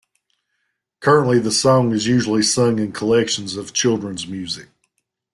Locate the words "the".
1.41-1.51